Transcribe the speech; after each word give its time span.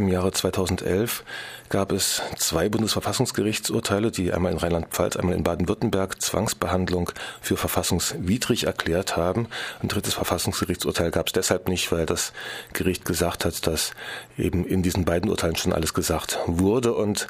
Im 0.00 0.06
Jahre 0.06 0.30
2011 0.30 1.24
gab 1.70 1.90
es 1.90 2.22
zwei 2.36 2.68
Bundesverfassungsgerichtsurteile, 2.68 4.12
die 4.12 4.32
einmal 4.32 4.52
in 4.52 4.58
Rheinland-Pfalz, 4.58 5.16
einmal 5.16 5.34
in 5.34 5.42
Baden-Württemberg 5.42 6.22
Zwangsbehandlung 6.22 7.10
für 7.40 7.56
verfassungswidrig 7.56 8.62
erklärt 8.68 9.16
haben. 9.16 9.48
Ein 9.82 9.88
drittes 9.88 10.14
Verfassungsgerichtsurteil 10.14 11.10
gab 11.10 11.26
es 11.26 11.32
deshalb 11.32 11.66
nicht, 11.66 11.90
weil 11.90 12.06
das 12.06 12.32
Gericht 12.74 13.06
gesagt 13.06 13.44
hat, 13.44 13.66
dass 13.66 13.90
eben 14.36 14.64
in 14.64 14.84
diesen 14.84 15.04
beiden 15.04 15.28
Urteilen 15.28 15.56
schon 15.56 15.72
alles 15.72 15.94
gesagt 15.94 16.38
wurde 16.46 16.94
und 16.94 17.26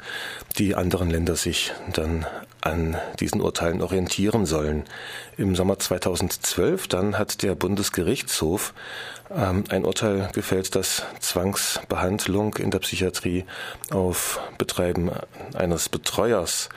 die 0.59 0.75
anderen 0.75 1.09
Länder 1.09 1.35
sich 1.35 1.73
dann 1.91 2.27
an 2.61 2.97
diesen 3.19 3.41
Urteilen 3.41 3.81
orientieren 3.81 4.45
sollen. 4.45 4.83
Im 5.37 5.55
Sommer 5.55 5.79
2012 5.79 6.87
dann 6.87 7.17
hat 7.17 7.41
der 7.43 7.55
Bundesgerichtshof 7.55 8.73
ähm, 9.33 9.63
ein 9.69 9.85
Urteil 9.85 10.29
gefällt, 10.33 10.75
dass 10.75 11.03
Zwangsbehandlung 11.19 12.55
in 12.55 12.71
der 12.71 12.79
Psychiatrie 12.79 13.45
auf 13.91 14.39
Betreiben 14.57 15.11
eines 15.53 15.89
Betreuers 15.89 16.69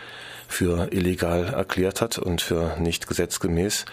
für 0.52 0.92
illegal 0.92 1.46
erklärt 1.54 2.02
hat 2.02 2.18
und 2.18 2.42
für 2.42 2.76
nicht 2.78 3.08
gesetzgemäß. 3.08 3.86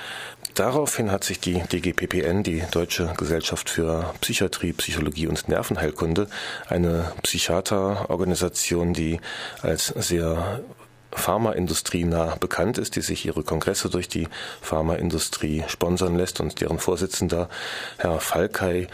Daraufhin 0.56 1.10
hat 1.10 1.24
sich 1.24 1.40
die 1.40 1.62
DGPPN, 1.62 2.44
die 2.44 2.64
Deutsche 2.70 3.14
Gesellschaft 3.18 3.70
für 3.70 4.14
Psychiatrie, 4.20 4.74
Psychologie 4.74 5.28
und 5.28 5.48
Nervenheilkunde, 5.48 6.28
eine 6.68 7.14
Psychiaterorganisation, 7.24 8.94
die 8.94 9.22
als 9.62 9.88
sehr 9.88 10.60
Pharmaindustrie 11.12 12.06
nah 12.06 12.36
bekannt 12.40 12.78
ist, 12.78 12.96
die 12.96 13.02
sich 13.02 13.26
ihre 13.26 13.44
Kongresse 13.44 13.90
durch 13.90 14.08
die 14.08 14.28
Pharmaindustrie 14.62 15.64
sponsern 15.68 16.16
lässt 16.16 16.40
und 16.40 16.62
deren 16.62 16.80
Vorsitzender 16.80 17.50
Herr 17.98 18.20
Falkei 18.20 18.88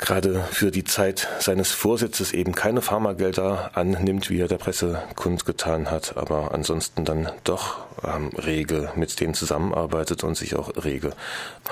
gerade 0.00 0.42
für 0.50 0.70
die 0.70 0.84
Zeit 0.84 1.28
seines 1.40 1.70
Vorsitzes 1.72 2.32
eben 2.32 2.54
keine 2.54 2.80
Pharmagelder 2.80 3.72
annimmt, 3.74 4.30
wie 4.30 4.40
er 4.40 4.48
der 4.48 4.56
Presse 4.56 5.02
kundgetan 5.14 5.90
hat, 5.90 6.16
aber 6.16 6.52
ansonsten 6.54 7.04
dann 7.04 7.30
doch 7.44 7.76
ähm, 8.02 8.30
rege 8.30 8.90
mit 8.96 9.20
denen 9.20 9.34
zusammenarbeitet 9.34 10.24
und 10.24 10.36
sich 10.36 10.56
auch 10.56 10.70
rege 10.82 11.12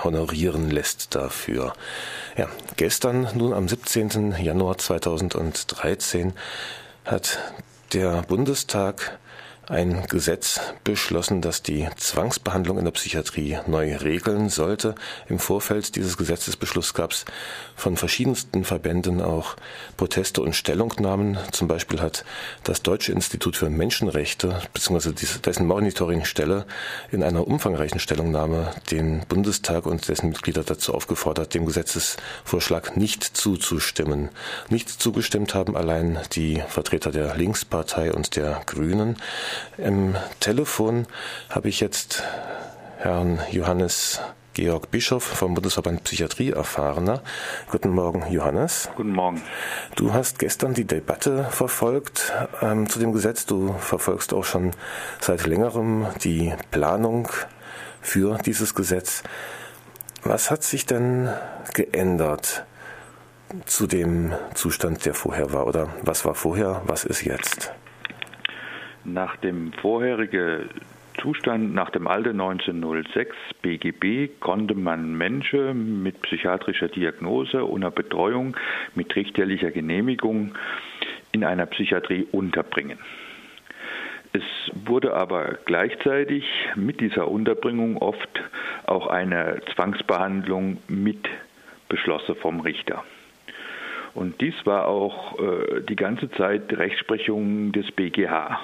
honorieren 0.04 0.70
lässt 0.70 1.14
dafür. 1.14 1.72
Ja, 2.36 2.48
gestern, 2.76 3.28
nun 3.34 3.54
am 3.54 3.66
17. 3.66 4.32
Januar 4.38 4.76
2013, 4.76 6.34
hat 7.06 7.38
der 7.94 8.22
Bundestag 8.28 9.18
ein 9.68 10.06
Gesetz 10.08 10.60
beschlossen, 10.82 11.42
das 11.42 11.62
die 11.62 11.88
Zwangsbehandlung 11.96 12.78
in 12.78 12.84
der 12.84 12.92
Psychiatrie 12.92 13.58
neu 13.66 13.96
regeln 13.96 14.48
sollte. 14.48 14.94
Im 15.28 15.38
Vorfeld 15.38 15.96
dieses 15.96 16.16
Gesetzesbeschlusses 16.16 16.94
gab 16.94 17.12
es 17.12 17.24
von 17.76 17.96
verschiedensten 17.96 18.64
Verbänden 18.64 19.20
auch 19.20 19.56
Proteste 19.96 20.40
und 20.40 20.56
Stellungnahmen. 20.56 21.38
Zum 21.52 21.68
Beispiel 21.68 22.00
hat 22.00 22.24
das 22.64 22.82
Deutsche 22.82 23.12
Institut 23.12 23.56
für 23.56 23.68
Menschenrechte 23.68 24.60
bzw. 24.72 25.12
dessen 25.44 25.66
Monitoringstelle 25.66 26.64
in 27.10 27.22
einer 27.22 27.46
umfangreichen 27.46 28.00
Stellungnahme 28.00 28.70
den 28.90 29.20
Bundestag 29.28 29.84
und 29.86 30.08
dessen 30.08 30.30
Mitglieder 30.30 30.64
dazu 30.64 30.94
aufgefordert, 30.94 31.52
dem 31.52 31.66
Gesetzesvorschlag 31.66 32.96
nicht 32.96 33.22
zuzustimmen. 33.22 34.30
Nicht 34.70 34.88
zugestimmt 34.88 35.54
haben 35.54 35.76
allein 35.76 36.18
die 36.32 36.62
Vertreter 36.68 37.10
der 37.10 37.36
Linkspartei 37.36 38.12
und 38.12 38.34
der 38.36 38.62
Grünen. 38.64 39.16
Im 39.76 40.16
Telefon 40.40 41.06
habe 41.50 41.68
ich 41.68 41.80
jetzt 41.80 42.22
Herrn 42.98 43.40
Johannes 43.50 44.20
Georg 44.58 44.90
Bischof 44.90 45.22
vom 45.22 45.54
Bundesverband 45.54 46.02
Psychiatrie 46.02 46.50
erfahrener. 46.50 47.22
Guten 47.70 47.90
Morgen, 47.90 48.24
Johannes. 48.28 48.88
Guten 48.96 49.12
Morgen. 49.12 49.40
Du 49.94 50.12
hast 50.12 50.40
gestern 50.40 50.74
die 50.74 50.84
Debatte 50.84 51.44
verfolgt 51.44 52.32
ähm, 52.60 52.88
zu 52.88 52.98
dem 52.98 53.12
Gesetz. 53.12 53.46
Du 53.46 53.72
verfolgst 53.78 54.34
auch 54.34 54.44
schon 54.44 54.72
seit 55.20 55.46
längerem 55.46 56.08
die 56.24 56.52
Planung 56.72 57.28
für 58.00 58.36
dieses 58.38 58.74
Gesetz. 58.74 59.22
Was 60.24 60.50
hat 60.50 60.64
sich 60.64 60.86
denn 60.86 61.32
geändert 61.72 62.66
zu 63.66 63.86
dem 63.86 64.32
Zustand, 64.54 65.06
der 65.06 65.14
vorher 65.14 65.52
war? 65.52 65.68
Oder 65.68 65.88
was 66.02 66.24
war 66.24 66.34
vorher, 66.34 66.82
was 66.84 67.04
ist 67.04 67.22
jetzt? 67.22 67.72
Nach 69.12 69.36
dem 69.36 69.72
vorherigen 69.72 70.68
Zustand, 71.20 71.74
nach 71.74 71.88
dem 71.88 72.06
Alter 72.06 72.30
1906 72.30 73.34
BGB, 73.62 74.38
konnte 74.38 74.74
man 74.74 75.16
Menschen 75.16 76.02
mit 76.02 76.20
psychiatrischer 76.20 76.88
Diagnose 76.88 77.66
oder 77.66 77.90
Betreuung 77.90 78.54
mit 78.94 79.16
richterlicher 79.16 79.70
Genehmigung 79.70 80.54
in 81.32 81.42
einer 81.42 81.64
Psychiatrie 81.66 82.26
unterbringen. 82.32 82.98
Es 84.34 84.42
wurde 84.74 85.14
aber 85.14 85.56
gleichzeitig 85.64 86.44
mit 86.76 87.00
dieser 87.00 87.28
Unterbringung 87.28 87.96
oft 87.96 88.42
auch 88.84 89.06
eine 89.06 89.62
Zwangsbehandlung 89.74 90.78
mit 90.86 91.26
beschlossen 91.88 92.36
vom 92.36 92.60
Richter. 92.60 93.04
Und 94.12 94.40
dies 94.42 94.54
war 94.64 94.86
auch 94.86 95.38
äh, 95.38 95.80
die 95.80 95.96
ganze 95.96 96.30
Zeit 96.32 96.76
Rechtsprechung 96.76 97.72
des 97.72 97.90
BGH. 97.92 98.58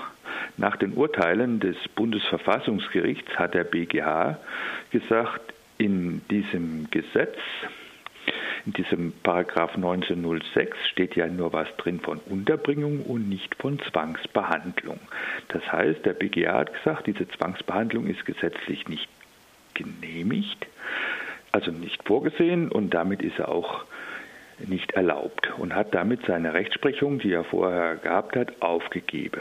Nach 0.57 0.77
den 0.77 0.93
Urteilen 0.95 1.61
des 1.61 1.77
Bundesverfassungsgerichts 1.95 3.39
hat 3.39 3.55
der 3.55 3.65
BGH 3.65 4.39
gesagt, 4.91 5.53
in 5.79 6.23
diesem 6.31 6.89
Gesetz, 6.91 7.37
in 8.67 8.73
diesem 8.73 9.13
Paragraph 9.23 9.75
1906 9.75 10.77
steht 10.89 11.17
ja 11.17 11.27
nur 11.27 11.53
was 11.53 11.69
drin 11.77 12.01
von 12.01 12.19
Unterbringung 12.27 13.01
und 13.01 13.29
nicht 13.29 13.55
von 13.57 13.79
Zwangsbehandlung. 13.81 15.01
Das 15.49 15.71
heißt, 15.71 16.05
der 16.07 16.15
BGH 16.15 16.53
hat 16.53 16.75
gesagt, 16.75 17.07
diese 17.07 17.29
Zwangsbehandlung 17.29 18.07
ist 18.07 18.25
gesetzlich 18.25 18.89
nicht 18.89 19.09
genehmigt, 19.75 20.67
also 21.53 21.71
nicht 21.71 22.03
vorgesehen 22.05 22.71
und 22.71 22.95
damit 22.95 23.23
ist 23.23 23.39
er 23.39 23.49
auch 23.49 23.85
nicht 24.59 24.93
erlaubt 24.93 25.53
und 25.59 25.75
hat 25.75 25.95
damit 25.95 26.25
seine 26.27 26.55
Rechtsprechung, 26.55 27.19
die 27.19 27.33
er 27.33 27.45
vorher 27.45 27.97
gehabt 27.97 28.37
hat, 28.37 28.63
aufgegeben. 28.63 29.41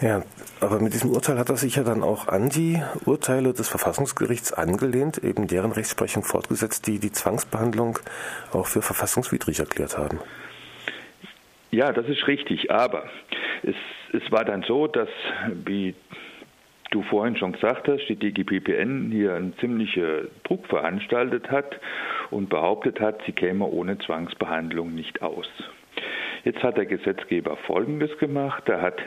Ja, 0.00 0.22
aber 0.60 0.80
mit 0.80 0.94
diesem 0.94 1.10
Urteil 1.10 1.38
hat 1.38 1.50
er 1.50 1.56
sich 1.56 1.76
ja 1.76 1.82
dann 1.82 2.02
auch 2.02 2.26
an 2.26 2.48
die 2.48 2.82
Urteile 3.04 3.52
des 3.52 3.68
Verfassungsgerichts 3.68 4.52
angelehnt, 4.52 5.18
eben 5.18 5.46
deren 5.46 5.72
Rechtsprechung 5.72 6.22
fortgesetzt, 6.22 6.86
die 6.86 6.98
die 6.98 7.12
Zwangsbehandlung 7.12 7.98
auch 8.52 8.66
für 8.66 8.80
verfassungswidrig 8.80 9.58
erklärt 9.58 9.98
haben. 9.98 10.18
Ja, 11.70 11.92
das 11.92 12.08
ist 12.08 12.26
richtig, 12.26 12.70
aber 12.70 13.04
es, 13.62 13.76
es 14.12 14.32
war 14.32 14.44
dann 14.46 14.62
so, 14.62 14.86
dass, 14.86 15.10
wie 15.64 15.94
du 16.90 17.02
vorhin 17.02 17.36
schon 17.36 17.52
gesagt 17.52 17.86
hast, 17.86 18.06
die 18.08 18.16
DGPPN 18.16 19.10
hier 19.12 19.34
einen 19.34 19.54
ziemlichen 19.58 20.28
Druck 20.44 20.66
veranstaltet 20.66 21.50
hat 21.50 21.78
und 22.30 22.48
behauptet 22.48 23.00
hat, 23.00 23.20
sie 23.26 23.32
käme 23.32 23.66
ohne 23.66 23.98
Zwangsbehandlung 23.98 24.94
nicht 24.94 25.22
aus. 25.22 25.48
Jetzt 26.44 26.62
hat 26.62 26.78
der 26.78 26.86
Gesetzgeber 26.86 27.56
Folgendes 27.66 28.16
gemacht. 28.18 28.68
Er 28.68 28.80
hat 28.80 29.00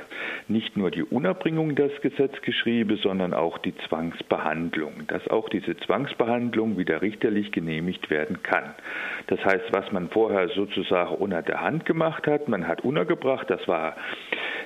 nicht 0.48 0.78
nur 0.78 0.92
die 0.92 1.04
Unerbringung 1.04 1.76
das 1.76 1.92
Gesetz 2.02 2.40
geschrieben, 2.42 2.98
sondern 3.02 3.34
auch 3.34 3.58
die 3.58 3.76
Zwangsbehandlung, 3.88 5.08
dass 5.08 5.28
auch 5.30 5.50
diese 5.50 5.76
Zwangsbehandlung 5.78 6.78
wieder 6.78 7.02
richterlich 7.02 7.52
genehmigt 7.52 8.10
werden 8.10 8.44
kann. 8.44 8.76
Das 9.28 9.44
heißt, 9.44 9.72
was 9.72 9.92
man 9.92 10.10
vorher 10.10 10.50
sozusagen 10.50 11.16
unter 11.16 11.42
der 11.42 11.62
Hand 11.62 11.86
gemacht 11.86 12.28
hat, 12.28 12.48
man 12.48 12.68
hat 12.68 12.84
untergebracht, 12.84 13.50
das 13.50 13.68
war 13.68 13.96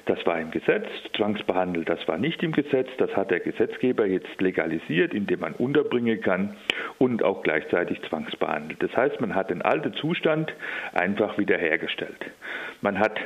das 0.08 0.26
war 0.26 0.40
im 0.40 0.52
Gesetz, 0.52 0.88
zwangsbehandelt, 1.16 1.88
das 1.90 2.08
war 2.08 2.18
nicht 2.18 2.42
im 2.42 2.52
Gesetz. 2.52 2.88
Das 2.98 3.16
hat 3.16 3.32
der 3.32 3.40
Gesetzgeber 3.40 4.06
jetzt 4.06 4.42
legalisiert, 4.42 5.14
indem 5.14 5.42
man 5.42 5.54
unterbringen 5.54 6.22
kann 6.22 6.56
und 6.98 7.24
auch 7.24 7.44
gleichzeitig 7.44 8.02
zwangsbehandelt. 8.04 8.82
Das 8.82 8.96
heißt, 8.96 9.20
man 9.22 9.36
hat 9.36 9.50
den 9.50 9.62
alten 9.62 9.94
Zustand 9.94 10.54
einfach 10.94 11.38
wiederhergestellt. 11.38 12.26
Man 12.82 13.00
hat 13.00 13.20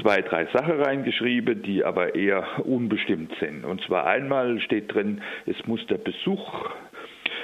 zwei, 0.00 0.20
drei 0.22 0.46
Sachen 0.52 0.80
reingeschrieben, 0.80 1.62
die 1.62 1.84
aber 1.84 2.14
eher 2.14 2.44
unbestimmt 2.64 3.34
sind. 3.40 3.64
Und 3.64 3.82
zwar 3.82 4.06
einmal 4.06 4.60
steht 4.60 4.94
drin, 4.94 5.22
es 5.46 5.66
muss 5.66 5.84
der 5.86 5.98
Besuch 5.98 6.70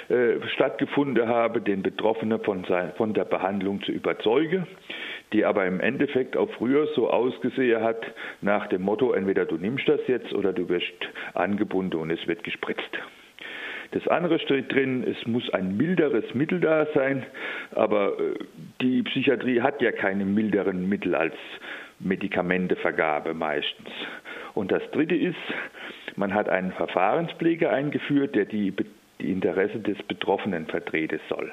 äh, 0.09 0.47
stattgefunden 0.55 1.27
haben, 1.27 1.65
den 1.65 1.83
Betroffenen 1.83 2.41
von, 2.41 2.65
von 2.97 3.15
der 3.15 3.25
Behandlung 3.25 3.83
zu 3.83 3.93
überzeugen 3.93 4.67
die 5.33 5.45
aber 5.45 5.67
im 5.67 5.81
Endeffekt 5.81 6.37
auch 6.37 6.51
früher 6.53 6.87
so 6.95 7.11
ausgesehen 7.11 7.83
hat, 7.83 8.05
nach 8.41 8.67
dem 8.69 8.83
Motto, 8.83 9.13
entweder 9.13 9.45
du 9.45 9.57
nimmst 9.57 9.89
das 9.89 10.01
jetzt 10.07 10.33
oder 10.33 10.53
du 10.53 10.69
wirst 10.69 10.93
angebunden 11.35 11.97
und 11.97 12.11
es 12.11 12.27
wird 12.27 12.45
gespritzt. 12.45 12.99
Das 13.93 14.07
andere 14.09 14.39
steht 14.39 14.73
drin, 14.73 15.05
es 15.05 15.27
muss 15.27 15.49
ein 15.51 15.77
milderes 15.77 16.35
Mittel 16.35 16.61
da 16.61 16.87
sein, 16.95 17.25
aber 17.73 18.19
äh, 18.19 18.35
die 18.81 19.03
Psychiatrie 19.05 19.61
hat 19.61 19.81
ja 19.81 19.93
keine 19.93 20.25
milderen 20.25 20.89
Mittel 20.89 21.15
als 21.15 21.35
Medikamentevergabe 22.01 23.33
meistens. 23.33 23.89
Und 24.55 24.73
das 24.73 24.83
dritte 24.91 25.15
ist, 25.15 25.37
man 26.17 26.35
hat 26.35 26.49
einen 26.49 26.73
Verfahrenspfleger 26.73 27.71
eingeführt, 27.71 28.35
der 28.35 28.47
die, 28.47 28.73
die 29.21 29.31
Interessen 29.31 29.83
des 29.83 30.03
Betroffenen 30.03 30.67
vertreten 30.67 31.21
soll. 31.29 31.51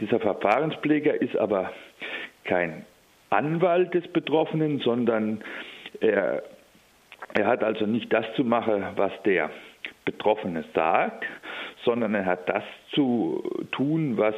Dieser 0.00 0.20
Verfahrenspfleger 0.20 1.20
ist 1.20 1.36
aber 1.36 1.72
kein 2.46 2.84
Anwalt 3.30 3.92
des 3.94 4.06
Betroffenen, 4.08 4.78
sondern 4.80 5.42
er, 6.00 6.42
er 7.34 7.46
hat 7.46 7.64
also 7.64 7.86
nicht 7.86 8.12
das 8.12 8.24
zu 8.34 8.44
machen, 8.44 8.84
was 8.96 9.12
der 9.24 9.50
Betroffene 10.04 10.64
sagt, 10.74 11.24
sondern 11.84 12.14
er 12.14 12.26
hat 12.26 12.48
das 12.48 12.62
zu 12.92 13.66
tun, 13.72 14.16
was 14.16 14.34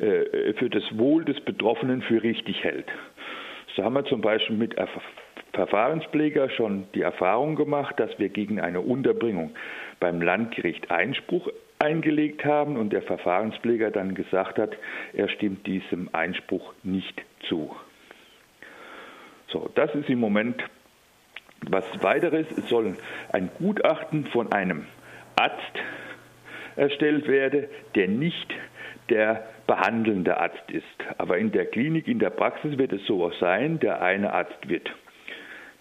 äh, 0.00 0.52
für 0.54 0.68
das 0.70 0.84
Wohl 0.98 1.24
des 1.24 1.40
Betroffenen 1.40 2.02
für 2.02 2.22
richtig 2.22 2.62
hält. 2.64 2.86
So 3.74 3.84
haben 3.84 3.94
wir 3.94 4.04
zum 4.04 4.20
Beispiel 4.20 4.56
mit 4.56 4.74
Verfahrenspfleger 5.52 6.50
schon 6.50 6.86
die 6.94 7.02
Erfahrung 7.02 7.54
gemacht, 7.54 7.98
dass 7.98 8.18
wir 8.18 8.28
gegen 8.28 8.60
eine 8.60 8.80
Unterbringung 8.80 9.54
beim 10.00 10.20
Landgericht 10.20 10.90
Einspruch 10.90 11.48
eingelegt 11.78 12.44
haben 12.44 12.76
und 12.76 12.92
der 12.92 13.02
Verfahrenspfleger 13.02 13.90
dann 13.90 14.14
gesagt 14.14 14.58
hat, 14.58 14.76
er 15.12 15.28
stimmt 15.28 15.66
diesem 15.66 16.08
Einspruch 16.12 16.74
nicht 16.82 17.22
zu. 17.48 17.74
So, 19.48 19.70
das 19.74 19.94
ist 19.94 20.08
im 20.08 20.20
Moment 20.20 20.62
was 21.62 21.84
weiteres. 22.02 22.46
Es 22.56 22.68
soll 22.68 22.96
ein 23.32 23.50
Gutachten 23.58 24.26
von 24.26 24.52
einem 24.52 24.86
Arzt 25.36 25.78
erstellt 26.76 27.26
werden, 27.28 27.64
der 27.94 28.08
nicht 28.08 28.54
der 29.08 29.48
behandelnde 29.66 30.38
Arzt 30.38 30.70
ist. 30.70 30.84
Aber 31.16 31.38
in 31.38 31.50
der 31.52 31.66
Klinik, 31.66 32.08
in 32.08 32.18
der 32.18 32.30
Praxis 32.30 32.78
wird 32.78 32.92
es 32.92 33.04
so 33.06 33.30
sein, 33.40 33.80
der 33.80 34.02
eine 34.02 34.32
Arzt 34.32 34.68
wird 34.68 34.90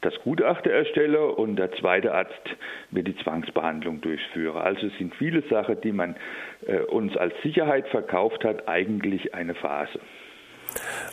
das 0.02 0.14
Gutachten 0.24 0.72
erstellen 0.72 1.16
und 1.16 1.56
der 1.56 1.72
zweite 1.74 2.14
Arzt 2.14 2.34
wird 2.92 3.08
die 3.08 3.18
Zwangsbehandlung 3.18 4.02
durchführen. 4.02 4.58
Also 4.58 4.90
sind 4.98 5.16
viele 5.16 5.42
Sachen, 5.50 5.82
die 5.82 5.92
man 5.92 6.16
äh, 6.66 6.80
uns 6.80 7.18
als 7.18 7.34
Sicherheit 7.42 7.88
verkauft 7.88 8.44
hat, 8.44 8.68
eigentlich 8.68 9.34
eine 9.34 9.56
Phase. 9.56 10.00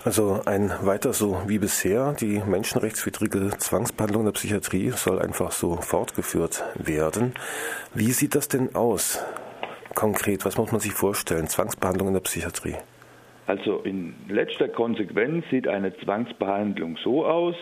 Also 0.05 0.43
ein 0.45 0.71
weiter 0.83 1.13
so 1.13 1.41
wie 1.47 1.59
bisher, 1.59 2.13
die 2.13 2.43
menschenrechtswidrige 2.45 3.51
Zwangsbehandlung 3.57 4.23
in 4.23 4.27
der 4.27 4.33
Psychiatrie 4.33 4.91
soll 4.91 5.21
einfach 5.21 5.53
so 5.53 5.77
fortgeführt 5.77 6.65
werden. 6.75 7.35
Wie 7.95 8.13
sieht 8.13 8.35
das 8.35 8.49
denn 8.49 8.75
aus? 8.75 9.25
Konkret, 9.95 10.45
was 10.45 10.59
muss 10.59 10.73
man 10.73 10.81
sich 10.81 10.93
vorstellen? 10.93 11.47
Zwangsbehandlung 11.47 12.09
in 12.09 12.15
der 12.15 12.21
Psychiatrie. 12.21 12.77
Also 13.47 13.81
in 13.81 14.15
letzter 14.29 14.69
Konsequenz 14.69 15.45
sieht 15.51 15.69
eine 15.69 15.97
Zwangsbehandlung 15.99 16.97
so 17.03 17.27
aus, 17.27 17.57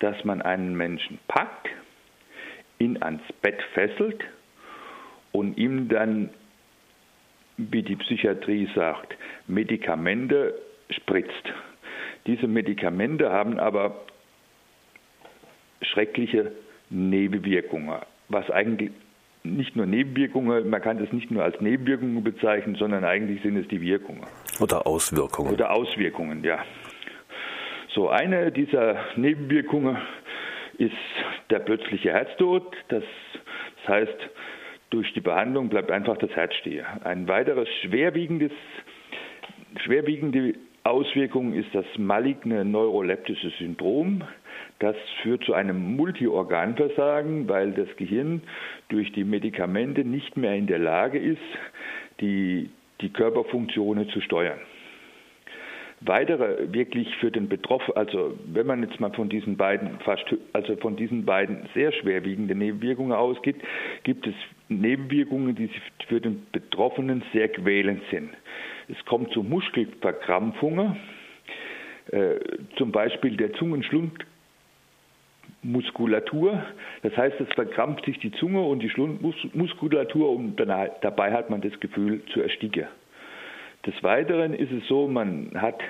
dass 0.00 0.24
man 0.24 0.42
einen 0.42 0.76
Menschen 0.76 1.18
packt, 1.28 1.68
ihn 2.78 3.00
ans 3.02 3.22
Bett 3.40 3.62
fesselt 3.74 4.24
und 5.32 5.56
ihm 5.56 5.88
dann, 5.88 6.30
wie 7.56 7.82
die 7.82 7.96
Psychiatrie 7.96 8.68
sagt, 8.74 9.16
Medikamente 9.46 10.54
spritzt. 10.90 11.52
Diese 12.26 12.48
Medikamente 12.48 13.30
haben 13.30 13.58
aber 13.58 14.04
schreckliche 15.82 16.52
Nebenwirkungen, 16.90 18.00
was 18.28 18.50
eigentlich 18.50 18.90
nicht 19.42 19.74
nur 19.76 19.86
Nebenwirkungen, 19.86 20.68
man 20.68 20.82
kann 20.82 20.98
das 20.98 21.12
nicht 21.12 21.30
nur 21.30 21.42
als 21.42 21.60
Nebenwirkungen 21.60 22.22
bezeichnen, 22.22 22.74
sondern 22.74 23.04
eigentlich 23.04 23.42
sind 23.42 23.56
es 23.56 23.66
die 23.68 23.80
Wirkungen. 23.80 24.26
Oder 24.60 24.86
Auswirkungen. 24.86 25.52
Oder 25.52 25.72
Auswirkungen, 25.72 26.44
ja. 26.44 26.58
So, 27.94 28.08
eine 28.08 28.52
dieser 28.52 28.96
Nebenwirkungen 29.16 29.96
ist 30.78 30.92
der 31.50 31.58
plötzliche 31.60 32.12
Herztod. 32.12 32.76
Das, 32.88 33.02
das 33.80 33.88
heißt, 33.88 34.16
durch 34.90 35.12
die 35.14 35.20
Behandlung 35.20 35.68
bleibt 35.68 35.90
einfach 35.90 36.16
das 36.18 36.30
Herz 36.30 36.54
stehen. 36.56 36.84
Ein 37.04 37.26
weiteres 37.26 37.68
schwerwiegendes, 37.82 38.52
schwerwiegende 39.84 40.54
Auswirkung 40.84 41.52
ist 41.52 41.68
das 41.74 41.84
maligne 41.96 42.64
neuroleptische 42.64 43.50
Syndrom. 43.58 44.22
Das 44.80 44.96
führt 45.22 45.44
zu 45.44 45.52
einem 45.52 45.94
Multiorganversagen, 45.96 47.48
weil 47.48 47.72
das 47.72 47.88
Gehirn 47.96 48.42
durch 48.88 49.12
die 49.12 49.24
Medikamente 49.24 50.04
nicht 50.04 50.36
mehr 50.38 50.56
in 50.56 50.66
der 50.66 50.78
Lage 50.78 51.18
ist, 51.18 51.38
die, 52.20 52.70
die 53.02 53.10
Körperfunktionen 53.10 54.08
zu 54.08 54.22
steuern. 54.22 54.58
Weitere 56.00 56.72
wirklich 56.72 57.14
für 57.16 57.30
den 57.30 57.50
Betroffenen, 57.50 57.98
also 57.98 58.38
wenn 58.46 58.66
man 58.66 58.82
jetzt 58.82 58.98
mal 59.00 59.12
von 59.12 59.28
diesen 59.28 59.58
beiden 59.58 60.00
fast, 60.00 60.24
also 60.54 60.74
von 60.76 60.96
diesen 60.96 61.26
beiden 61.26 61.68
sehr 61.74 61.92
schwerwiegenden 61.92 62.56
Nebenwirkungen 62.56 63.12
ausgeht, 63.12 63.56
gibt 64.02 64.26
es 64.26 64.34
Nebenwirkungen, 64.70 65.54
die 65.56 65.68
für 66.08 66.22
den 66.22 66.46
Betroffenen 66.52 67.22
sehr 67.34 67.48
quälend 67.48 68.02
sind. 68.10 68.30
Es 68.88 69.04
kommt 69.04 69.30
zu 69.32 69.42
Muskelverkrampfungen, 69.42 70.96
äh, 72.12 72.36
zum 72.76 72.92
Beispiel 72.92 73.36
der 73.36 73.52
Zungenschlund 73.52 74.24
Muskulatur. 75.62 76.62
Das 77.02 77.16
heißt, 77.16 77.40
es 77.40 77.48
verkrampft 77.54 78.04
sich 78.06 78.18
die 78.18 78.32
Zunge 78.32 78.62
und 78.62 78.80
die 78.80 78.90
Schlundmuskulatur 78.90 80.30
und 80.30 80.56
dabei 80.56 81.32
hat 81.32 81.50
man 81.50 81.60
das 81.60 81.78
Gefühl 81.80 82.22
zu 82.32 82.40
ersticken. 82.40 82.86
Des 83.86 84.02
Weiteren 84.02 84.52
ist 84.54 84.72
es 84.72 84.86
so, 84.88 85.08
man 85.08 85.52
hat 85.54 85.80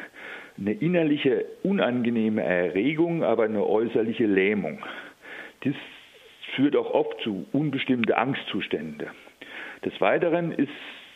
eine 0.57 0.73
innerliche 0.73 1.45
unangenehme 1.63 2.43
Erregung, 2.43 3.25
aber 3.25 3.45
eine 3.45 3.67
äußerliche 3.67 4.27
Lähmung. 4.27 4.79
Das 5.65 5.75
führt 6.55 6.77
auch 6.77 6.93
oft 6.93 7.21
zu 7.23 7.47
unbestimmten 7.53 8.13
Angstzuständen. 8.13 9.09
Des 9.85 9.99
Weiteren 10.01 10.53
ist, 10.53 10.69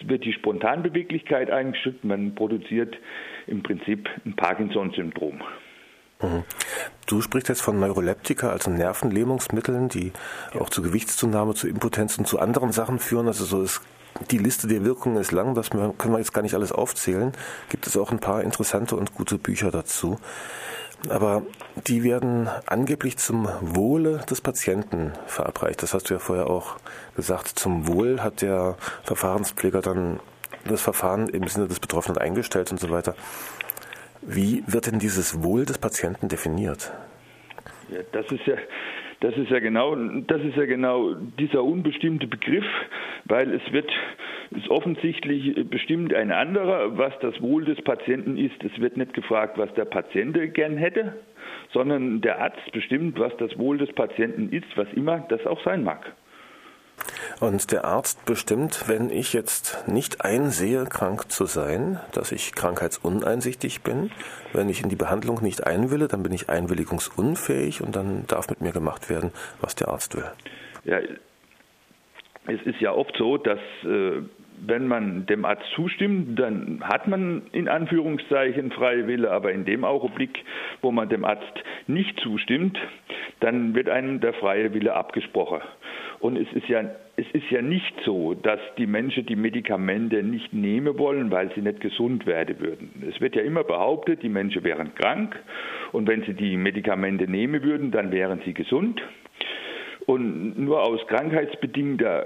wird 0.05 0.25
die 0.25 0.33
Spontanbeweglichkeit 0.33 1.51
eingeschüttet, 1.51 2.05
man 2.05 2.35
produziert 2.35 2.97
im 3.47 3.63
Prinzip 3.63 4.09
ein 4.25 4.35
Parkinson-Syndrom. 4.35 5.43
Du 7.07 7.21
sprichst 7.21 7.49
jetzt 7.49 7.63
von 7.63 7.79
Neuroleptika, 7.79 8.49
also 8.49 8.71
Nervenlähmungsmitteln, 8.71 9.89
die 9.89 10.13
auch 10.59 10.71
zu 10.71 10.81
Gewichtszunahme, 10.81 11.55
zu 11.55 11.69
Impotenz 11.69 12.17
und 12.19 12.27
zu 12.27 12.39
anderen 12.39 12.73
Sachen 12.73 12.99
führen. 12.99 13.27
Also 13.27 13.45
so 13.45 13.63
ist 13.63 13.81
die 14.31 14.39
Liste 14.39 14.67
der 14.69 14.85
Wirkungen 14.85 15.17
ist 15.17 15.33
lang, 15.33 15.55
das 15.55 15.71
können 15.71 15.95
wir 15.99 16.19
jetzt 16.19 16.33
gar 16.33 16.43
nicht 16.43 16.55
alles 16.55 16.73
aufzählen. 16.73 17.33
Gibt 17.69 17.87
es 17.87 17.97
auch 17.97 18.13
ein 18.13 18.21
paar 18.21 18.43
interessante 18.43 18.97
und 18.97 19.15
gute 19.15 19.39
Bücher 19.39 19.71
dazu. 19.71 20.19
Aber 21.11 21.43
die 21.87 22.03
werden 22.03 22.49
angeblich 22.67 23.19
zum 23.19 23.49
Wohle 23.61 24.19
des 24.31 24.41
Patienten 24.41 25.13
verabreicht. 25.27 25.83
Das 25.83 25.93
hast 25.93 26.09
du 26.09 26.15
ja 26.15 26.21
vorher 26.21 26.49
auch 26.49 26.77
gesagt. 27.17 27.49
Zum 27.59 27.89
Wohl 27.89 28.23
hat 28.23 28.41
der 28.41 28.77
Verfahrenspfleger 29.03 29.83
dann 29.83 30.21
das 30.65 30.81
Verfahren 30.81 31.29
im 31.29 31.47
Sinne 31.49 31.69
des 31.69 31.81
Betroffenen 31.81 32.17
eingestellt 32.17 32.71
und 32.71 32.81
so 32.81 32.89
weiter. 32.91 33.15
Wie 34.27 34.63
wird 34.67 34.87
denn 34.87 34.99
dieses 34.99 35.43
Wohl 35.43 35.65
des 35.65 35.79
Patienten 35.79 36.29
definiert? 36.29 36.93
Ja, 37.91 38.01
das 38.13 38.31
ist 38.33 38.47
ja 38.47 38.57
das 39.21 39.37
ist 39.39 39.51
ja 39.51 39.59
genau, 39.59 39.95
das 39.95 40.43
ist 40.43 40.57
ja 40.57 40.67
genau 40.67 41.15
dieser 41.15 41.65
unbestimmte 41.65 42.27
Begriff, 42.27 42.67
weil 43.25 43.55
es 43.55 43.73
wird 43.73 43.91
ist 44.51 44.69
offensichtlich 44.69 45.69
bestimmt 45.69 46.13
ein 46.13 46.31
anderer, 46.31 46.97
was 46.99 47.13
das 47.21 47.41
Wohl 47.41 47.65
des 47.65 47.81
Patienten 47.83 48.37
ist. 48.37 48.63
Es 48.63 48.79
wird 48.81 48.97
nicht 48.97 49.15
gefragt, 49.15 49.59
was 49.59 49.73
der 49.75 49.87
Patient 49.87 50.37
gern 50.55 50.77
hätte, 50.77 51.15
sondern 51.73 52.21
der 52.21 52.41
Arzt 52.41 52.71
bestimmt, 52.73 53.19
was 53.19 53.35
das 53.39 53.59
Wohl 53.59 53.79
des 53.79 53.93
Patienten 53.95 54.51
ist, 54.51 54.67
was 54.77 54.87
immer 54.93 55.21
das 55.29 55.45
auch 55.47 55.63
sein 55.65 55.83
mag. 55.83 56.15
Und 57.41 57.73
der 57.73 57.85
Arzt 57.85 58.25
bestimmt, 58.27 58.89
wenn 58.89 59.11
ich 59.11 59.33
jetzt 59.33 59.89
nicht 59.89 60.25
einsehe, 60.25 60.85
krank 60.85 61.31
zu 61.31 61.47
sein, 61.47 62.01
dass 62.13 62.33
ich 62.33 62.55
krankheitsuneinsichtig 62.55 63.83
bin. 63.83 64.11
Wenn 64.53 64.69
ich 64.69 64.83
in 64.83 64.89
die 64.89 64.97
Behandlung 64.97 65.43
nicht 65.43 65.67
einwille, 65.67 66.09
dann 66.09 66.23
bin 66.23 66.33
ich 66.33 66.49
einwilligungsunfähig 66.49 67.83
und 67.83 67.97
dann 67.97 68.27
darf 68.27 68.49
mit 68.49 68.61
mir 68.61 68.73
gemacht 68.73 69.11
werden, 69.11 69.33
was 69.61 69.75
der 69.75 69.89
Arzt 69.89 70.17
will. 70.17 70.31
Ja, 70.85 70.99
es 72.47 72.63
ist 72.65 72.81
ja 72.81 72.93
oft 72.93 73.17
so, 73.17 73.39
dass 73.39 73.59
äh, 73.85 74.23
wenn 74.67 74.87
man 74.87 75.27
dem 75.27 75.45
Arzt 75.45 75.65
zustimmt, 75.75 76.39
dann 76.39 76.83
hat 76.85 77.09
man 77.09 77.43
in 77.53 77.69
Anführungszeichen 77.69 78.71
freie 78.71 79.07
Wille, 79.07 79.31
aber 79.31 79.53
in 79.53 79.65
dem 79.65 79.85
Augenblick, 79.85 80.45
wo 80.81 80.93
man 80.93 81.09
dem 81.09 81.25
Arzt 81.25 81.65
nicht 81.87 82.19
zustimmt, 82.21 82.79
dann 83.41 83.75
wird 83.75 83.89
einem 83.89 84.21
der 84.21 84.35
freie 84.35 84.73
Wille 84.73 84.95
abgesprochen. 84.95 85.61
Und 86.25 86.39
es 86.39 86.51
ist 86.55 86.67
ja, 86.69 86.81
es 87.17 87.27
ist 87.35 87.51
ja 87.51 87.61
nicht 87.61 87.95
so, 88.03 88.33
dass 88.33 88.59
die 88.79 88.87
Menschen 88.87 89.27
die 89.27 89.37
Medikamente 89.37 90.23
nicht 90.23 90.55
nehmen 90.55 90.99
wollen, 90.99 91.31
weil 91.31 91.53
sie 91.55 91.61
nicht 91.61 91.83
gesund 91.83 92.25
werden 92.25 92.61
würden. 92.61 93.05
Es 93.07 93.21
wird 93.21 93.37
ja 93.37 93.43
immer 93.43 93.63
behauptet, 93.63 94.23
die 94.23 94.31
Menschen 94.31 94.65
wären 94.65 94.95
krank 94.95 95.39
und 95.93 96.09
wenn 96.09 96.23
sie 96.23 96.33
die 96.33 96.57
Medikamente 96.57 97.29
nehmen 97.31 97.63
würden, 97.63 97.91
dann 97.91 98.11
wären 98.11 98.41
sie 98.47 98.55
gesund. 98.55 99.03
Und 100.07 100.59
nur 100.59 100.83
aus 100.83 101.07
krankheitsbedingter 101.09 102.25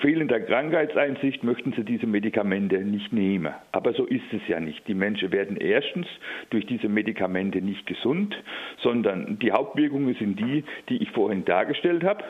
fehlender 0.00 0.40
Krankheitseinsicht 0.40 1.44
möchten 1.44 1.72
sie 1.74 1.84
diese 1.84 2.08
Medikamente 2.08 2.78
nicht 2.78 3.12
nehmen. 3.12 3.54
Aber 3.70 3.92
so 3.92 4.04
ist 4.04 4.32
es 4.32 4.40
ja 4.48 4.58
nicht. 4.58 4.88
Die 4.88 4.94
Menschen 4.94 5.30
werden 5.30 5.58
erstens 5.58 6.08
durch 6.50 6.66
diese 6.66 6.88
Medikamente 6.88 7.62
nicht 7.62 7.86
gesund, 7.86 8.34
sondern 8.78 9.38
die 9.38 9.52
Hauptwirkungen 9.52 10.16
sind 10.16 10.40
die, 10.40 10.64
die 10.88 11.00
ich 11.00 11.10
vorhin 11.12 11.44
dargestellt 11.44 12.02
habe. 12.02 12.24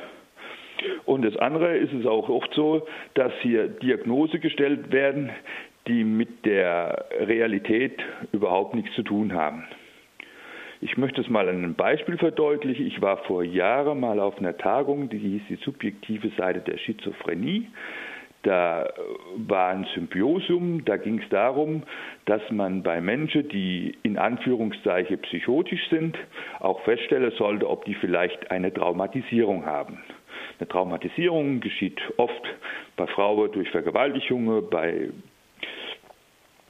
Und 1.04 1.22
das 1.24 1.36
andere 1.36 1.76
ist 1.76 1.92
es 1.92 2.06
auch 2.06 2.28
oft 2.28 2.52
so, 2.54 2.86
dass 3.14 3.32
hier 3.40 3.68
Diagnose 3.68 4.38
gestellt 4.38 4.92
werden, 4.92 5.30
die 5.86 6.04
mit 6.04 6.44
der 6.44 7.06
Realität 7.20 8.00
überhaupt 8.32 8.74
nichts 8.74 8.94
zu 8.94 9.02
tun 9.02 9.34
haben. 9.34 9.64
Ich 10.80 10.96
möchte 10.96 11.20
es 11.20 11.28
mal 11.28 11.48
an 11.48 11.56
einem 11.56 11.74
Beispiel 11.74 12.18
verdeutlichen. 12.18 12.86
Ich 12.86 13.00
war 13.00 13.18
vor 13.18 13.44
Jahren 13.44 14.00
mal 14.00 14.18
auf 14.18 14.38
einer 14.38 14.56
Tagung, 14.56 15.08
die 15.08 15.18
hieß 15.18 15.42
die 15.48 15.64
subjektive 15.64 16.30
Seite 16.36 16.60
der 16.60 16.76
Schizophrenie. 16.78 17.68
Da 18.42 18.88
war 19.36 19.68
ein 19.68 19.86
Symbiosum, 19.94 20.84
da 20.84 20.96
ging 20.96 21.20
es 21.20 21.28
darum, 21.28 21.84
dass 22.24 22.42
man 22.50 22.82
bei 22.82 23.00
Menschen, 23.00 23.48
die 23.48 23.96
in 24.02 24.18
Anführungszeichen 24.18 25.20
psychotisch 25.20 25.88
sind, 25.90 26.18
auch 26.58 26.80
feststellen 26.80 27.30
sollte, 27.38 27.70
ob 27.70 27.84
die 27.84 27.94
vielleicht 27.94 28.50
eine 28.50 28.74
Traumatisierung 28.74 29.64
haben. 29.64 30.02
Eine 30.62 30.68
Traumatisierung 30.68 31.58
geschieht 31.58 32.00
oft 32.18 32.44
bei 32.96 33.08
Frauen 33.08 33.50
durch 33.50 33.68
Vergewaltigungen, 33.70 34.70
bei, 34.70 35.08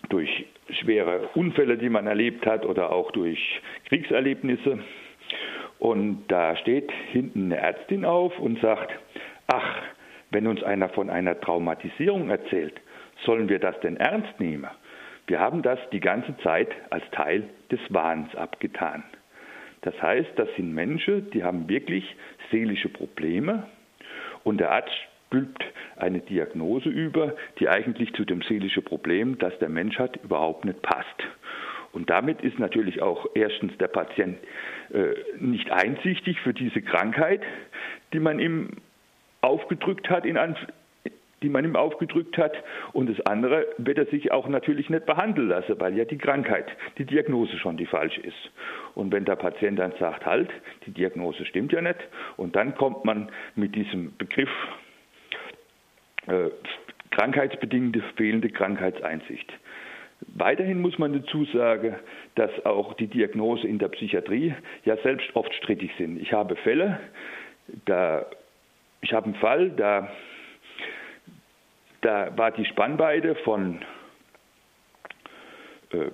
durch 0.08 0.46
schwere 0.70 1.28
Unfälle, 1.34 1.76
die 1.76 1.90
man 1.90 2.06
erlebt 2.06 2.46
hat 2.46 2.64
oder 2.64 2.90
auch 2.90 3.10
durch 3.10 3.38
Kriegserlebnisse. 3.90 4.78
Und 5.78 6.24
da 6.28 6.56
steht 6.56 6.90
hinten 7.10 7.52
eine 7.52 7.58
Ärztin 7.58 8.06
auf 8.06 8.38
und 8.38 8.62
sagt, 8.62 8.98
ach, 9.48 9.82
wenn 10.30 10.46
uns 10.46 10.62
einer 10.62 10.88
von 10.88 11.10
einer 11.10 11.38
Traumatisierung 11.38 12.30
erzählt, 12.30 12.80
sollen 13.26 13.50
wir 13.50 13.58
das 13.58 13.78
denn 13.80 13.98
ernst 13.98 14.40
nehmen? 14.40 14.70
Wir 15.26 15.38
haben 15.38 15.60
das 15.60 15.78
die 15.92 16.00
ganze 16.00 16.34
Zeit 16.38 16.70
als 16.88 17.04
Teil 17.10 17.46
des 17.70 17.80
Wahns 17.90 18.34
abgetan. 18.36 19.04
Das 19.82 20.00
heißt, 20.00 20.30
das 20.36 20.48
sind 20.56 20.72
Menschen, 20.72 21.30
die 21.32 21.44
haben 21.44 21.68
wirklich 21.68 22.16
seelische 22.50 22.88
Probleme 22.88 23.66
und 24.44 24.58
der 24.58 24.70
Arzt 24.70 24.92
stülpt 25.28 25.64
eine 25.96 26.20
Diagnose 26.20 26.88
über, 26.88 27.34
die 27.58 27.68
eigentlich 27.68 28.12
zu 28.14 28.24
dem 28.24 28.42
seelischen 28.42 28.84
Problem, 28.84 29.38
das 29.38 29.58
der 29.60 29.70
Mensch 29.70 29.98
hat, 29.98 30.16
überhaupt 30.22 30.64
nicht 30.64 30.82
passt. 30.82 31.22
Und 31.92 32.10
damit 32.10 32.42
ist 32.42 32.58
natürlich 32.58 33.02
auch 33.02 33.26
erstens 33.34 33.76
der 33.78 33.88
Patient 33.88 34.38
äh, 34.92 35.14
nicht 35.38 35.70
einsichtig 35.70 36.40
für 36.40 36.54
diese 36.54 36.82
Krankheit, 36.82 37.42
die 38.12 38.20
man 38.20 38.38
ihm 38.38 38.70
aufgedrückt 39.40 40.08
hat, 40.08 40.24
in 40.24 40.38
die 41.42 41.48
man 41.48 41.64
ihm 41.64 41.76
aufgedrückt 41.76 42.38
hat. 42.38 42.52
Und 42.92 43.10
das 43.10 43.24
andere 43.26 43.66
wird 43.78 43.98
er 43.98 44.06
sich 44.06 44.32
auch 44.32 44.48
natürlich 44.48 44.90
nicht 44.90 45.06
behandeln 45.06 45.48
lassen, 45.48 45.74
weil 45.78 45.96
ja 45.96 46.04
die 46.04 46.18
Krankheit, 46.18 46.66
die 46.98 47.04
Diagnose 47.04 47.58
schon 47.58 47.76
die 47.76 47.86
falsche 47.86 48.20
ist. 48.20 48.50
Und 48.94 49.12
wenn 49.12 49.24
der 49.24 49.36
Patient 49.36 49.78
dann 49.78 49.92
sagt, 49.98 50.26
halt, 50.26 50.50
die 50.86 50.92
Diagnose 50.92 51.44
stimmt 51.46 51.72
ja 51.72 51.80
nicht, 51.80 51.98
und 52.36 52.56
dann 52.56 52.74
kommt 52.74 53.04
man 53.04 53.30
mit 53.54 53.74
diesem 53.74 54.16
Begriff 54.16 54.50
äh, 56.26 56.50
krankheitsbedingte 57.10 58.02
fehlende 58.16 58.48
Krankheitseinsicht. 58.48 59.52
Weiterhin 60.34 60.80
muss 60.80 60.98
man 60.98 61.12
dazu 61.12 61.44
sagen, 61.46 61.96
dass 62.36 62.50
auch 62.64 62.94
die 62.94 63.08
Diagnose 63.08 63.66
in 63.66 63.78
der 63.78 63.88
Psychiatrie 63.88 64.54
ja 64.84 64.96
selbst 64.98 65.34
oft 65.34 65.52
strittig 65.54 65.90
sind. 65.98 66.20
Ich 66.20 66.32
habe 66.32 66.54
Fälle, 66.56 67.00
da 67.86 68.26
ich 69.02 69.12
habe 69.12 69.26
einen 69.26 69.34
Fall, 69.34 69.70
da, 69.70 70.10
da 72.02 72.36
war 72.36 72.50
die 72.50 72.66
Spannweite 72.66 73.34
von 73.36 73.80
äh, 75.90 76.10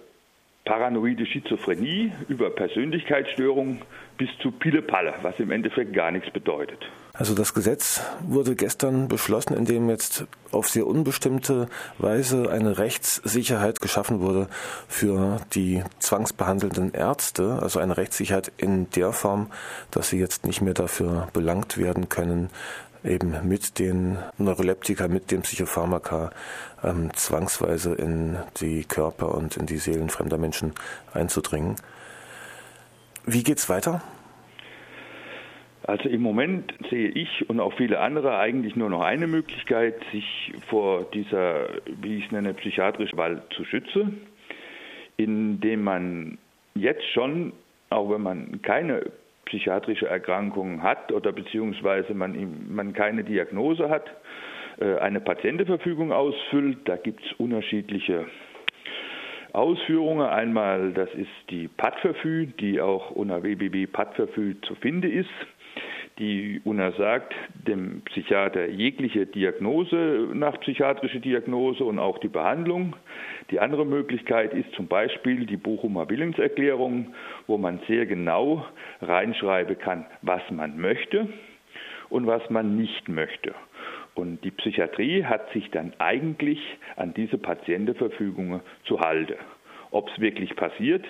paranoide 0.64 1.25
Schizophrenie 1.25 2.12
über 2.28 2.50
Persönlichkeitsstörung 2.50 3.80
bis 4.18 4.28
zu 4.42 4.52
Pille-Palle, 4.52 5.14
was 5.23 5.38
im 5.40 5.50
Endeffekt 5.50 5.95
gar 5.95 6.11
nichts 6.11 6.30
bedeutet. 6.30 6.78
Also 7.14 7.35
das 7.35 7.54
Gesetz 7.54 8.02
wurde 8.23 8.54
gestern 8.54 9.09
beschlossen, 9.09 9.57
in 9.57 9.64
dem 9.64 9.88
jetzt 9.88 10.26
auf 10.52 10.68
sehr 10.68 10.87
unbestimmte 10.87 11.68
Weise 11.99 12.50
eine 12.50 12.78
Rechtssicherheit 12.78 13.80
geschaffen 13.80 14.21
wurde 14.21 14.47
für 14.88 15.40
die 15.54 15.83
zwangsbehandelnden 15.99 16.92
Ärzte, 16.92 17.59
also 17.61 17.80
eine 17.80 17.97
Rechtssicherheit 17.97 18.52
in 18.57 18.90
der 18.90 19.12
Form, 19.12 19.50
dass 19.90 20.11
sie 20.11 20.21
jetzt 20.21 20.47
nicht 20.47 20.61
mehr 20.61 20.75
dafür 20.75 21.28
belangt 21.33 21.78
werden 21.78 22.09
können, 22.09 22.50
eben 23.05 23.49
mit 23.49 23.78
den 23.78 24.19
Neuroleptika, 24.38 25.09
mit 25.09 25.31
den 25.31 25.43
Psychopharmaka 25.43 26.31
ähm, 26.83 27.11
zwangsweise 27.14 27.95
in 27.95 28.37
die 28.61 28.85
Körper 28.85 29.35
und 29.35 29.57
in 29.57 29.67
die 29.67 29.78
Seelen 29.78 30.11
fremder 30.11 30.38
Menschen 30.38 30.73
einzudringen. 31.12 31.76
Wie 33.26 33.43
geht's 33.43 33.69
weiter? 33.69 34.02
Also 35.88 36.09
im 36.11 36.21
Moment 36.21 36.75
sehe 36.90 37.09
ich 37.09 37.49
und 37.49 37.61
auch 37.61 37.73
viele 37.78 38.00
andere 38.00 38.37
eigentlich 38.37 38.76
nur 38.76 38.90
noch 38.90 39.00
eine 39.00 39.26
Möglichkeit, 39.26 39.95
sich 40.12 40.52
vor 40.69 41.07
dieser, 41.14 41.69
wie 41.87 42.19
ich 42.19 42.26
es 42.26 42.31
nenne, 42.31 42.52
psychiatrischen 42.52 43.17
Wahl 43.17 43.43
zu 43.57 43.64
schützen, 43.64 44.21
indem 45.17 45.85
man 45.85 46.37
jetzt 46.75 47.05
schon, 47.14 47.55
auch 47.88 48.11
wenn 48.11 48.21
man 48.21 48.61
keine 48.61 49.07
psychiatrische 49.49 50.07
Erkrankung 50.07 50.83
hat 50.83 51.12
oder 51.12 51.33
beziehungsweise 51.33 52.14
man, 52.14 52.67
man 52.69 52.93
keine 52.93 53.25
Diagnose 53.25 53.88
hat, 53.90 54.05
äh, 54.81 54.97
eine 54.99 55.21
Patientenverfügung 55.21 56.12
ausfüllt. 56.12 56.78
Da 56.85 56.97
gibt 56.97 57.25
es 57.25 57.33
unterschiedliche 57.33 58.26
Ausführungen. 59.52 60.26
Einmal, 60.26 60.93
das 60.93 61.09
ist 61.14 61.50
die 61.50 61.69
PAD-Verfü, 61.69 62.47
die 62.61 62.81
auch 62.81 63.11
unter 63.11 63.43
www.padverfü 63.43 64.61
zu 64.62 64.75
finden 64.76 65.11
ist 65.11 65.28
die 66.18 66.60
untersagt 66.64 67.32
dem 67.54 68.02
Psychiater 68.02 68.66
jegliche 68.66 69.26
Diagnose 69.26 70.28
nach 70.32 70.58
psychiatrischer 70.60 71.20
Diagnose 71.20 71.84
und 71.84 71.98
auch 71.98 72.18
die 72.18 72.28
Behandlung. 72.28 72.96
Die 73.50 73.60
andere 73.60 73.87
Möglichkeit 73.87 74.52
ist 74.52 74.72
zum 74.72 74.88
Beispiel 74.88 75.46
die 75.46 75.56
Bochumer 75.56 76.10
Willenserklärung, 76.10 77.14
wo 77.46 77.56
man 77.56 77.80
sehr 77.87 78.06
genau 78.06 78.66
reinschreiben 79.00 79.78
kann, 79.78 80.06
was 80.22 80.42
man 80.50 80.80
möchte 80.80 81.28
und 82.08 82.26
was 82.26 82.48
man 82.50 82.76
nicht 82.76 83.08
möchte. 83.08 83.54
Und 84.14 84.42
die 84.42 84.50
Psychiatrie 84.50 85.25
hat 85.25 85.52
sich 85.52 85.70
dann 85.70 85.92
eigentlich 85.98 86.60
an 86.96 87.14
diese 87.14 87.38
Patientenverfügungen 87.38 88.60
zu 88.84 89.00
halten. 89.00 89.37
Ob 89.92 90.10
es 90.10 90.20
wirklich 90.20 90.56
passiert, 90.56 91.04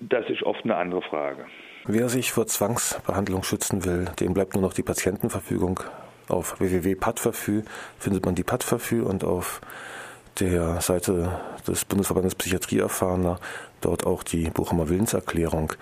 das 0.00 0.28
ist 0.28 0.42
oft 0.42 0.64
eine 0.64 0.76
andere 0.76 1.02
Frage. 1.02 1.46
Wer 1.90 2.10
sich 2.10 2.32
vor 2.32 2.46
Zwangsbehandlung 2.46 3.42
schützen 3.44 3.86
will, 3.86 4.10
dem 4.20 4.34
bleibt 4.34 4.52
nur 4.52 4.60
noch 4.60 4.74
die 4.74 4.82
Patientenverfügung. 4.82 5.80
Auf 6.28 6.60
www.padverfü 6.60 7.62
findet 7.98 8.26
man 8.26 8.34
die 8.34 8.42
Padverfü 8.42 9.00
und 9.00 9.24
auf 9.24 9.62
der 10.38 10.82
Seite 10.82 11.40
des 11.66 11.86
Bundesverbandes 11.86 12.34
Psychiatrieerfahrener 12.34 13.40
dort 13.80 14.04
auch 14.04 14.22
die 14.22 14.50
Bochumer 14.50 14.90
Willenserklärung. 14.90 15.72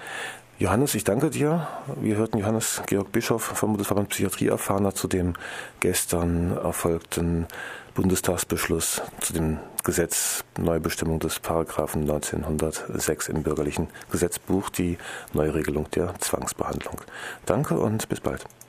Johannes, 0.58 0.94
ich 0.94 1.04
danke 1.04 1.28
dir. 1.28 1.68
Wir 2.00 2.16
hörten 2.16 2.38
Johannes 2.38 2.80
Georg 2.86 3.12
Bischof 3.12 3.42
vom 3.42 3.72
Bundesverband 3.72 4.08
Psychiatrieerfahrener 4.08 4.94
zu 4.94 5.06
dem 5.06 5.34
gestern 5.80 6.56
erfolgten 6.56 7.46
Bundestagsbeschluss 7.94 9.02
zu 9.20 9.34
dem 9.34 9.58
Gesetz 9.84 10.44
Neubestimmung 10.58 11.18
des 11.18 11.40
Paragraphen 11.40 12.02
1906 12.02 13.28
im 13.28 13.42
bürgerlichen 13.42 13.88
Gesetzbuch, 14.10 14.70
die 14.70 14.96
Neuregelung 15.34 15.90
der 15.90 16.18
Zwangsbehandlung. 16.20 17.02
Danke 17.44 17.78
und 17.78 18.08
bis 18.08 18.20
bald. 18.20 18.46